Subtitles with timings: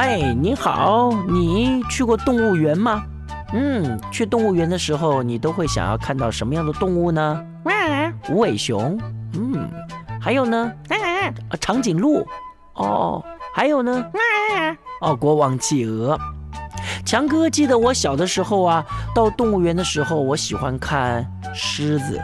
[0.00, 3.02] 嗨，你好，你去过动物园吗？
[3.52, 7.44] 嗯，去动物园的时候，你都会想要看到什么样的动物呢？
[8.28, 8.96] 无尾熊，
[9.34, 9.68] 嗯，
[10.20, 10.72] 还有呢？
[10.88, 12.24] 啊，长颈鹿，
[12.74, 13.20] 哦，
[13.52, 14.06] 还有呢？
[15.00, 16.16] 哦，国王企鹅。
[17.04, 22.22] 强哥记得我小的时候啊，到动物园的时候，我喜欢看狮子，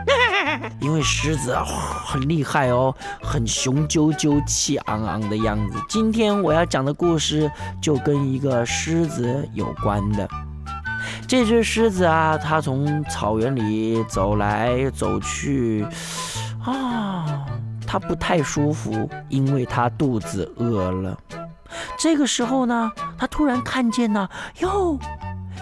[0.81, 1.57] 因为狮子
[2.05, 5.79] 很厉害哦，很雄赳赳、气昂昂的样子。
[5.89, 7.51] 今天我要讲的故事
[7.81, 10.29] 就跟一个狮子有关的。
[11.27, 15.87] 这只狮子啊，它从草原里走来走去，
[16.63, 17.47] 啊，
[17.87, 21.19] 它不太舒服，因为它肚子饿了。
[21.99, 24.29] 这个时候呢，它突然看见呢，
[24.61, 24.99] 哟，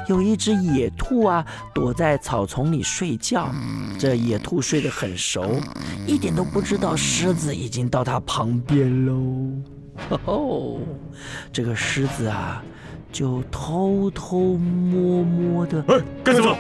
[0.09, 3.51] 有一只野兔啊，躲在草丛里睡觉。
[3.99, 5.61] 这野兔睡得很熟，
[6.07, 9.15] 一点都不知道狮子已经到它旁边喽。
[10.27, 10.79] 哦，
[11.53, 12.63] 这个狮子啊。
[13.13, 16.57] 就偷偷摸摸的，哎，干什么？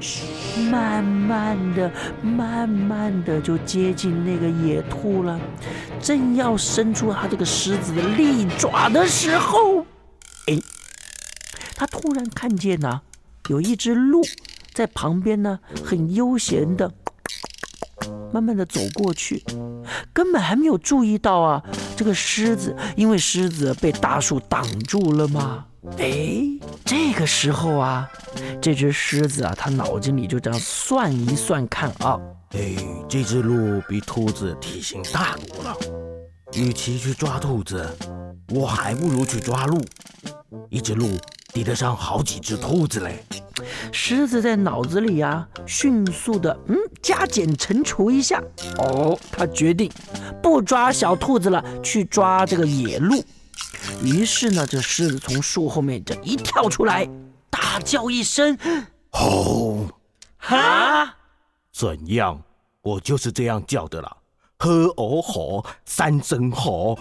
[0.72, 5.38] 慢慢的、慢慢的就接近那个野兔了。
[6.00, 9.84] 正要伸出它这个狮子的利爪的时候，哎，
[11.76, 13.02] 他突然看见呐，
[13.48, 14.22] 有一只鹿
[14.72, 16.90] 在旁边呢，很悠闲的。
[18.32, 19.42] 慢慢的走过去，
[20.12, 21.62] 根本还没有注意到啊，
[21.96, 25.66] 这个狮子，因为狮子被大树挡住了嘛。
[25.98, 26.42] 哎，
[26.84, 28.10] 这个时候啊，
[28.60, 32.18] 这只狮子啊，它脑筋里就这样算一算看啊，
[32.50, 32.74] 哎，
[33.08, 35.76] 这只鹿比兔子体型大多了，
[36.54, 37.88] 与其去抓兔子，
[38.50, 39.80] 我还不如去抓鹿。
[40.68, 41.08] 一只鹿
[41.56, 43.24] 抵得上好几只兔子嘞。
[43.90, 48.42] 狮子在脑子里啊，迅速的嗯加减乘除一下，
[48.76, 49.90] 哦，他决定
[50.42, 53.24] 不抓小兔子了，去抓这个野鹿。
[54.02, 57.08] 于是呢，这狮子从树后面这一跳出来，
[57.48, 58.58] 大叫一声
[59.08, 59.86] ：“吼！”
[60.36, 61.14] 哈？
[61.72, 62.42] 怎样？
[62.82, 64.14] 我就是这样叫的啦！
[64.58, 66.98] 呵哦吼，三声吼。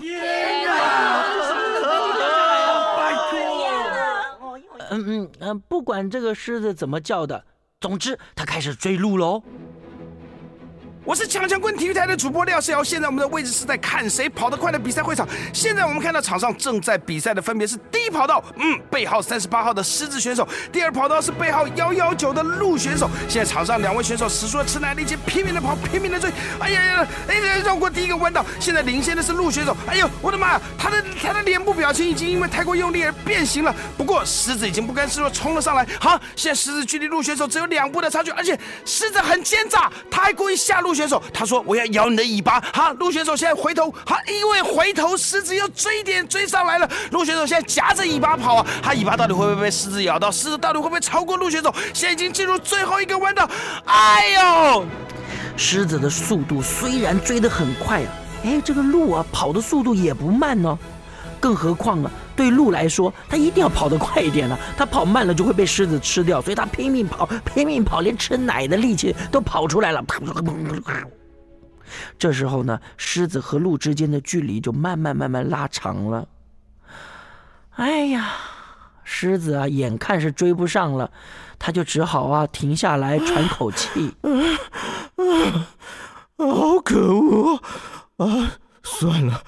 [5.05, 7.45] 嗯嗯，不管这个狮子怎么叫的，
[7.79, 9.41] 总之它开始追鹿喽。
[11.05, 15.27] 我是强强棍体育台的主播廖世尧，现在我们的位置是在看谁跑得快的比赛会场。
[15.53, 23.07] 现在我们看到场上正在比赛的分别是第一跑道，嗯，背号三十八号的狮子选手；第二跑道是背号幺幺九的鹿选手。
[23.29, 26.31] 现在场上两位选手使出了吃奶力气，拼命的跑，拼命的追。
[26.59, 29.77] 哎呀呀，哎呀，绕过第一个弯道，现在领先的是鹿选手。
[29.85, 33.71] 哎呦，我的妈呀，他的他的脸部表情已经因为太过用力而变形了。
[33.95, 35.85] 不过狮子已经不甘示弱，冲了上来。
[35.99, 40.94] 好，现在狮子距离鹿选手只有两步的差距，而且狮子很奸诈，他还故意下路。
[40.95, 46.89] 选手他说：“我要咬你的尾巴。”哈，鹿选手现在回头，哈，因为回头狮子又追点追上来了。
[47.11, 50.31] 鹿选手现在夹着尾巴跑啊，他尾巴到底会不会被狮子咬到？
[50.31, 51.73] 狮子到底会不会超过鹿选手？
[51.93, 53.49] 现在已经进入最后一个弯道。
[53.85, 54.85] 哎呦，
[55.57, 58.07] 狮子的速度虽然追得很快啊，
[58.45, 60.77] 哎，这个鹿啊跑的速度也不慢呢。
[61.45, 64.57] 更何况啊，对鹿来说，它一定要跑得快一点呢。
[64.75, 70.03] 它跑慢了就会被狮子吃掉，所以它拼命跑，拼命跑，连吃奶的力气都跑出来了。
[72.17, 76.27] 这时候呢，狮子和鹿之间的距离就慢慢慢慢拉长了。
[77.75, 78.31] 哎呀，
[79.03, 81.11] 狮子啊，眼看是追不上了，
[81.59, 84.11] 他就只好啊停下来喘口气。
[86.39, 87.61] 好可恶
[88.17, 88.53] 啊！
[88.81, 89.43] 算了。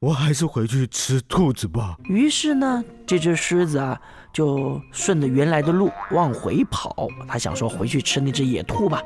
[0.00, 1.94] 我还是回去吃兔子吧。
[2.04, 4.00] 于是呢，这只狮子啊，
[4.32, 7.06] 就顺着原来的路往回跑。
[7.28, 9.02] 他想说回去吃那只野兔吧。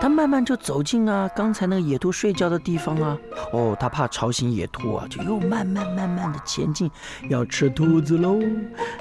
[0.00, 3.18] 他慢慢就走进啊，刚才那个野兔睡觉的地方啊。
[3.52, 6.88] 哦，他怕吵醒野兔啊，就又慢慢慢慢的前进，
[7.28, 8.38] 要吃兔子喽。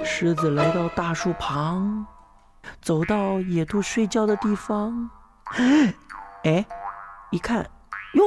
[0.03, 2.03] 狮子来到大树旁，
[2.81, 5.07] 走到野兔睡觉的地方，
[6.43, 6.65] 哎，
[7.29, 7.69] 一看，
[8.15, 8.23] 哟，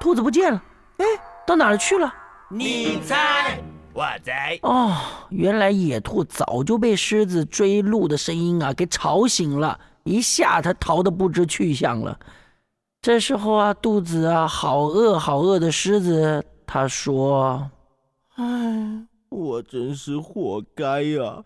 [0.00, 0.62] 兔子不见了。
[0.96, 1.04] 哎，
[1.46, 2.10] 到哪儿去了？
[2.48, 3.60] 你猜，
[3.92, 4.56] 我猜。
[4.62, 4.96] 哦，
[5.30, 12.16] 原来野兔早就被狮子追鹿的声音啊给吵醒了，一下它逃得不知去向了。
[13.02, 17.68] 这时候啊，肚子啊好饿好饿的狮子，他说
[18.36, 21.42] ：“唉，我真是活该呀，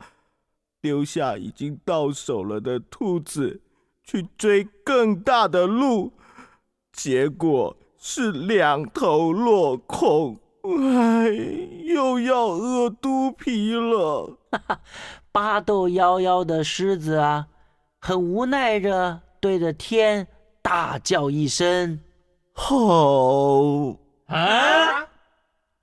[0.82, 3.62] 丢下已经到手了的兔子
[4.04, 6.12] 去追更大的鹿，
[6.92, 10.38] 结果是两头落空。”
[10.78, 11.30] 哎，
[11.84, 14.38] 又要饿肚皮了！
[14.50, 14.80] 哈哈，
[15.32, 17.46] 巴豆夭夭的狮子啊，
[18.00, 20.26] 很无奈着对着天
[20.62, 22.00] 大叫一声
[22.52, 23.96] ：“吼！”
[24.26, 25.06] 啊！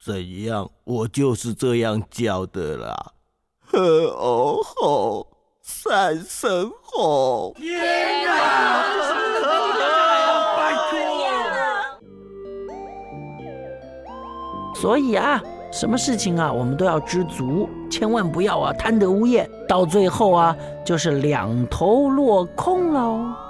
[0.04, 0.72] 怎样？
[0.86, 3.14] 我就是这样叫的啦。
[3.60, 3.80] 呵
[4.16, 5.28] 哦吼，
[5.62, 7.54] 三声吼！
[7.58, 9.17] 天哪！
[14.80, 15.42] 所以啊，
[15.72, 23.47] 什么事情啊，我们都要知足，千万不要啊贪得无厌，到最后啊，就是两头落空喽。